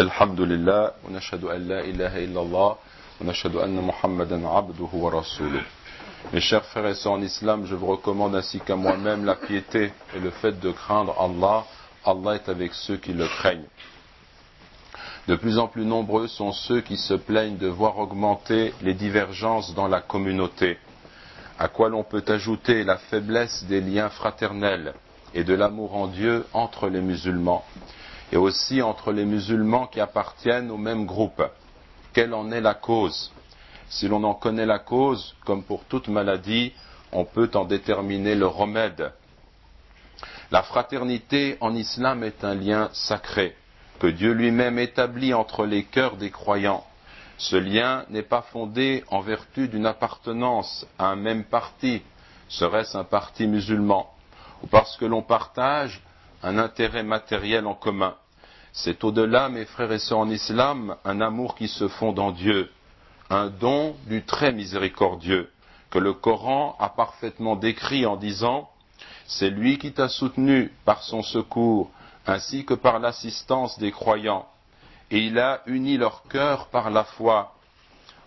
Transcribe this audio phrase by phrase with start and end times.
[0.00, 2.76] الحمد لله ونشهد أن لا إله إلا الله
[3.20, 5.62] ونشهد أن محمدا عبده ورسوله
[6.32, 9.92] Mes chers frères et sœurs en islam, je vous recommande ainsi qu'à moi-même la piété
[10.16, 11.64] et le fait de craindre Allah.
[12.04, 13.68] Allah est avec ceux qui le craignent.
[15.28, 19.74] De plus en plus nombreux sont ceux qui se plaignent de voir augmenter les divergences
[19.74, 20.78] dans la communauté,
[21.58, 24.94] à quoi l'on peut ajouter la faiblesse des liens fraternels
[25.34, 27.64] et de l'amour en Dieu entre les musulmans,
[28.31, 31.43] Et aussi entre les musulmans qui appartiennent au même groupe.
[32.13, 33.31] Quelle en est la cause?
[33.89, 36.73] Si l'on en connaît la cause, comme pour toute maladie,
[37.11, 39.11] on peut en déterminer le remède.
[40.51, 43.55] La fraternité en islam est un lien sacré
[43.99, 46.85] que Dieu lui-même établit entre les cœurs des croyants.
[47.37, 52.01] Ce lien n'est pas fondé en vertu d'une appartenance à un même parti,
[52.47, 54.09] serait-ce un parti musulman,
[54.63, 56.01] ou parce que l'on partage
[56.43, 58.15] un intérêt matériel en commun.
[58.71, 62.71] C'est au-delà, mes frères et sœurs en islam, un amour qui se fonde en Dieu,
[63.29, 65.49] un don du très miséricordieux,
[65.89, 68.69] que le Coran a parfaitement décrit en disant
[69.25, 71.91] C'est lui qui t'a soutenu par son secours,
[72.27, 74.47] ainsi que par l'assistance des croyants,
[75.11, 77.55] et il a uni leur cœur par la foi.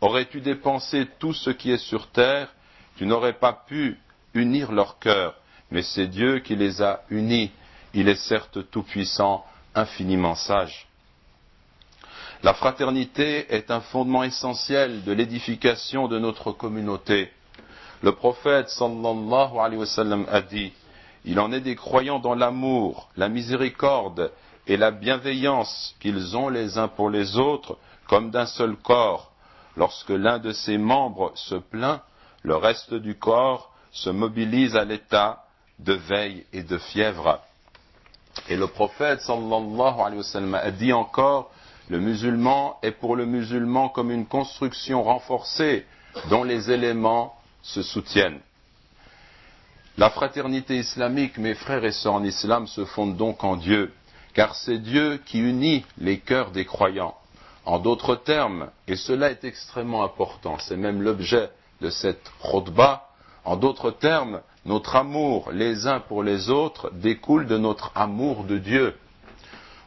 [0.00, 2.48] Aurais-tu dépensé tout ce qui est sur terre,
[2.96, 3.98] tu n'aurais pas pu
[4.34, 5.34] unir leur cœur,
[5.70, 7.50] mais c'est Dieu qui les a unis.
[7.94, 9.44] Il est certes tout-puissant,
[9.74, 10.88] infiniment sage.
[12.42, 17.30] La fraternité est un fondement essentiel de l'édification de notre communauté.
[18.02, 20.72] Le prophète sallallahu alayhi wa sallam a dit
[21.24, 24.30] Il en est des croyants dans l'amour, la miséricorde
[24.68, 29.32] et la bienveillance qu'ils ont les uns pour les autres comme d'un seul corps.
[29.76, 32.00] Lorsque l'un de ses membres se plaint,
[32.42, 35.44] le reste du corps se mobilise à l'état
[35.80, 37.40] de veille et de fièvre.
[38.48, 41.50] Et le prophète sallallahu alayhi wa sallam a dit encore
[41.88, 45.86] le musulman est pour le musulman comme une construction renforcée
[46.28, 48.40] dont les éléments se soutiennent.
[49.96, 53.92] La fraternité islamique, mes frères et sœurs en islam, se fonde donc en Dieu,
[54.34, 57.16] car c'est Dieu qui unit les cœurs des croyants.
[57.64, 63.07] En d'autres termes, et cela est extrêmement important, c'est même l'objet de cette khutbah,
[63.44, 68.58] en d'autres termes, notre amour les uns pour les autres découle de notre amour de
[68.58, 68.94] Dieu.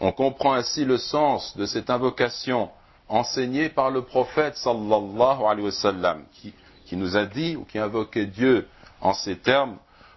[0.00, 2.70] On comprend ainsi le sens de cette invocation
[3.08, 6.52] enseignée par le prophète sallallahu alayhi wa sallam, qui,
[6.86, 8.68] qui nous a dit, ou qui invoquait Dieu
[9.00, 9.76] en ces termes,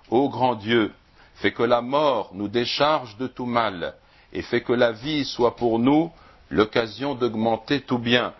[0.09, 0.91] Ô grand Dieu,
[1.35, 3.95] fais que la mort nous décharge de tout mal,
[4.33, 6.11] et fais que la vie soit pour nous
[6.49, 8.33] l'occasion d'augmenter tout bien.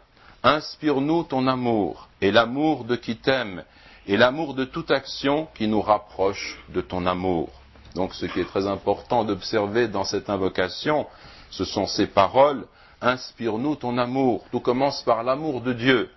[0.44, 3.64] Inspire-nous ton amour, et l'amour de qui t'aime,
[4.08, 7.50] et l'amour de toute action qui nous rapproche de ton amour.
[7.96, 11.08] Donc ce qui est très important d'observer dans cette invocation,
[11.50, 12.66] ce sont ces paroles,
[13.02, 14.46] inspire-nous ton amour.
[14.52, 16.10] Tout commence par l'amour de Dieu.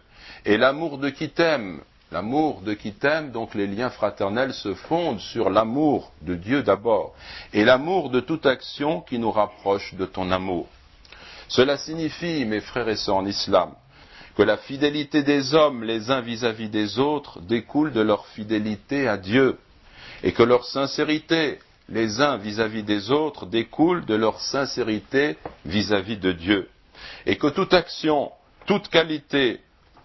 [0.45, 1.81] Et l'amour de qui t'aime,
[2.15, 7.13] L'amour de qui t'aime, donc les liens fraternels se fondent sur l'amour de Dieu d'abord,
[7.53, 10.69] et l'amour de toute action qui nous rapproche de ton amour.
[11.49, 13.71] Cela signifie, mes frères et sœurs en islam,
[14.37, 19.17] que la fidélité des hommes les uns vis-à-vis des autres découle de leur fidélité à
[19.17, 19.59] Dieu,
[20.23, 21.59] et que leur sincérité
[21.89, 26.69] les uns vis-à-vis des autres découle de leur sincérité vis-à-vis de Dieu,
[27.27, 28.33] et que toute action,
[28.67, 29.61] toute qualité,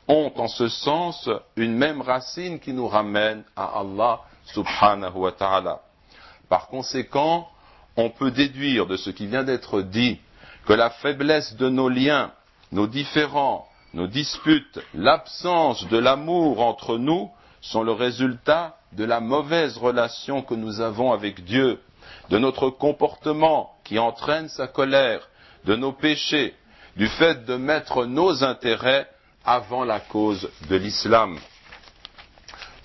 [0.07, 5.81] ont en ce sens une même racine qui nous ramène à Allah subhanahu wa ta'ala.
[6.49, 7.47] Par conséquent,
[7.95, 10.19] on peut déduire de ce qui vient d'être dit
[10.65, 12.31] que la faiblesse de nos liens,
[12.71, 17.29] nos différends, nos disputes, l'absence de l'amour entre nous
[17.61, 21.79] sont le résultat de la mauvaise relation que nous avons avec Dieu,
[22.29, 25.27] de notre comportement qui entraîne sa colère,
[25.65, 26.55] de nos péchés,
[26.95, 29.07] du fait de mettre nos intérêts
[29.45, 31.37] avant la cause de l'islam.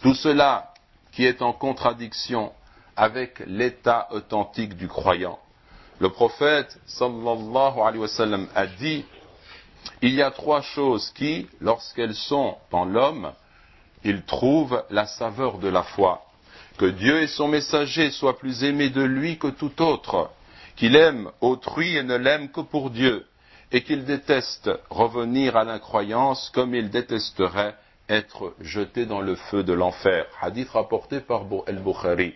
[0.03, 0.73] Tout cela
[1.13, 2.53] qui est en contradiction
[2.97, 5.39] avec l'état authentique du croyant.
[6.01, 9.05] Le prophète sallallahu alayhi wa sallam a dit
[10.03, 13.33] il y a trois choses qui, lorsqu'elles sont en l'homme,
[14.05, 16.23] il trouve la saveur de la foi.
[16.79, 20.31] Que Dieu et son messager soient plus aimés de lui que tout autre,
[20.77, 23.25] qu'il aime autrui et ne l'aime que pour Dieu,
[23.73, 27.75] et qu'il déteste revenir à l'incroyance comme il détesterait
[28.09, 30.27] être jeté dans le feu de l'enfer.
[30.41, 32.35] Hadith rapporté par El-Bukhari.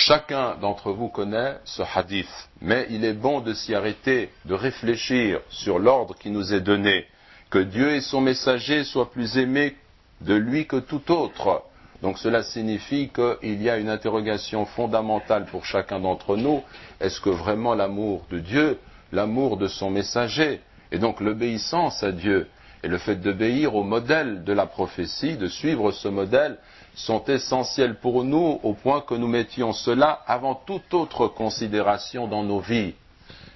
[0.00, 2.28] Chacun d'entre vous connaît ce hadith,
[2.60, 7.04] mais il est bon de s'y arrêter, de réfléchir sur l'ordre qui nous est donné,
[7.50, 9.74] que Dieu et son messager soient plus aimés
[10.20, 11.64] de lui que tout autre.
[12.00, 16.62] Donc cela signifie qu'il y a une interrogation fondamentale pour chacun d'entre nous.
[17.00, 18.78] Est-ce que vraiment l'amour de Dieu
[19.10, 20.60] l'amour de son messager,
[20.92, 22.46] et donc l'obéissance à Dieu
[22.84, 26.58] et le fait d'obéir au modèle de la prophétie, de suivre ce modèle,
[26.98, 32.42] sont essentiels pour nous au point que nous mettions cela avant toute autre considération dans
[32.42, 32.94] nos vies.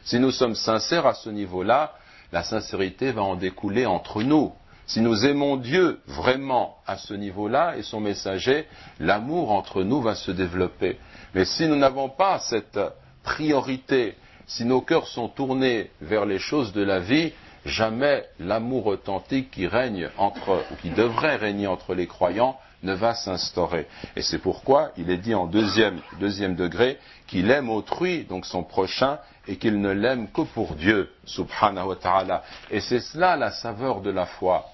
[0.05, 1.93] Si nous sommes sincères à ce niveau-là,
[2.31, 4.53] la sincérité va en découler entre nous.
[4.87, 8.67] Si nous aimons Dieu vraiment à ce niveau-là et son messager,
[9.01, 10.99] l'amour entre nous va se développer.
[11.35, 12.79] Mais si nous n'avons pas cette
[13.25, 14.15] priorité,
[14.47, 17.33] si nos cœurs sont tournés vers les choses de la vie,
[17.67, 23.15] jamais l'amour authentique qui règne entre, ou qui devrait régner entre les croyants ne va
[23.15, 23.87] s'instaurer.
[24.17, 28.63] Et c'est pourquoi il est dit en deuxième, deuxième degré qu'il aime autrui, donc son
[28.63, 29.19] prochain,
[29.49, 32.45] et qu'il ne l'aime que pour Dieu, subhanahu wa ta'ala.
[32.71, 34.71] Et c'est cela la saveur de la foi.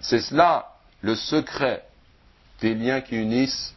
[0.00, 1.84] C'est cela le secret
[2.60, 3.74] des liens qui unissent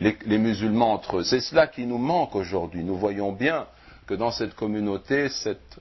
[0.00, 1.24] les, les musulmans entre eux.
[1.24, 2.84] C'est cela qui nous manque aujourd'hui.
[2.84, 3.66] Nous voyons bien
[4.06, 5.80] que dans cette communauté, cette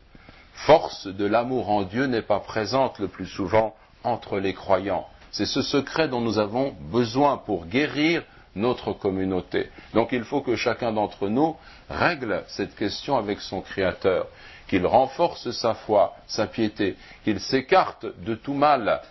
[0.54, 5.08] force de l'amour en Dieu n'est pas présente le plus souvent entre les croyants.
[5.36, 8.24] C'est ce secret dont nous avons besoin pour guérir
[8.56, 9.70] notre communauté.
[9.94, 11.58] Donc il faut que chacun d'entre nous
[11.90, 14.28] règle cette question avec son Créateur,
[14.70, 16.96] qu'il renforce sa foi, sa piété,
[17.26, 19.02] qu'il s'écarte de tout mal.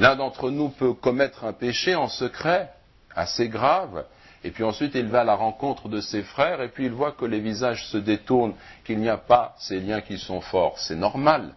[0.00, 2.72] L'un d'entre nous peut commettre un péché en secret,
[3.14, 4.06] assez grave,
[4.42, 7.12] et puis ensuite il va à la rencontre de ses frères, et puis il voit
[7.12, 8.54] que les visages se détournent,
[8.84, 10.80] qu'il n'y a pas ces liens qui sont forts.
[10.80, 11.54] C'est normal.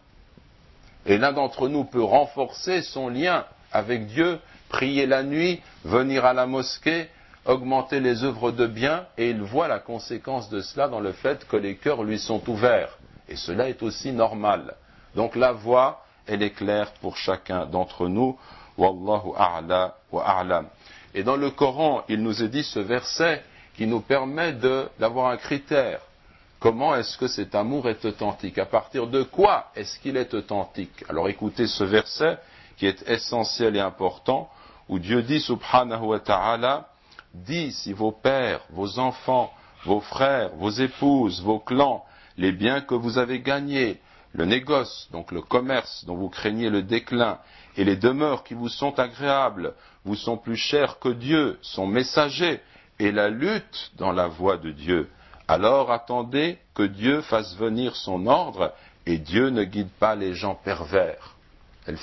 [1.08, 3.44] Et l'un d'entre nous peut renforcer son lien
[3.78, 4.40] avec Dieu,
[4.70, 7.10] prier la nuit, venir à la mosquée,
[7.46, 11.48] augmenter les œuvres de bien, et il voit la conséquence de cela dans le fait
[11.48, 12.98] que les cœurs lui sont ouverts.
[13.30, 14.76] Et cela est aussi normal.
[15.16, 18.38] Donc la voie, elle est claire pour chacun d'entre nous.
[18.78, 20.68] Wallahu a'la wa a'lam.
[21.14, 23.44] Et dans le Coran, il nous est dit ce verset
[23.76, 24.54] qui nous permet
[25.00, 26.00] d'avoir un critère.
[26.60, 28.58] Comment est-ce que cet amour est authentique?
[28.58, 31.06] À partir de quoi est-ce qu'il est authentique?
[31.08, 32.38] Alors écoutez ce verset
[32.78, 34.50] qui est essentiel et important,
[34.88, 36.90] où Dieu dit, subhanahu wa ta'ala,
[37.34, 39.52] dit si vos pères, vos enfants,
[39.84, 42.06] vos frères, vos épouses, vos clans,
[42.38, 44.00] les biens que vous avez gagnés,
[44.34, 47.40] le négoce, donc le commerce dont vous craignez le déclin,
[47.76, 49.74] et les demeures qui vous sont agréables,
[50.06, 52.62] vous sont plus chers que Dieu, son messager,
[53.00, 55.10] et la lutte dans la voie de Dieu.
[55.48, 58.74] Alors attendez que Dieu fasse venir son ordre,
[59.06, 61.37] et Dieu ne guide pas les gens pervers.
[61.88, 61.98] El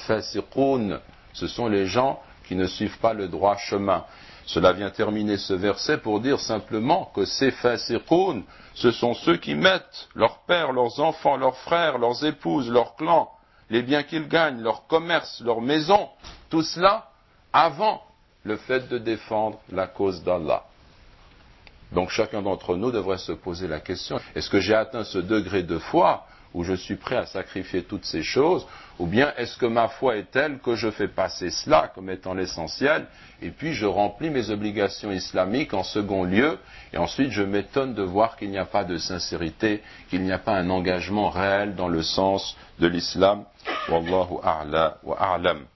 [1.35, 4.05] ce sont les gens qui ne suivent pas le droit chemin.
[4.47, 8.45] Cela vient terminer ce verset pour dire simplement que ces fasiqoun,
[8.75, 13.31] ce sont ceux qui mettent leurs pères, leurs enfants, leurs frères, leurs épouses, leurs clans,
[13.71, 16.09] les biens qu'ils gagnent, leur commerce, leur maison,
[16.51, 17.11] tout cela
[17.53, 18.03] avant
[18.43, 20.65] le fait de défendre la cause d'Allah.
[21.93, 25.63] Donc chacun d'entre nous devrait se poser la question, est-ce que j'ai atteint ce degré
[25.63, 28.67] de foi où je suis prêt à sacrifier toutes ces choses,
[28.99, 32.33] ou bien est-ce que ma foi est telle que je fais passer cela comme étant
[32.33, 33.07] l'essentiel,
[33.43, 36.59] et puis je remplis mes obligations islamiques en second lieu,
[36.93, 40.39] et ensuite je m'étonne de voir qu'il n'y a pas de sincérité, qu'il n'y a
[40.39, 43.45] pas un engagement réel dans le sens de l'islam.
[43.89, 45.74] Wallahu a'la wa.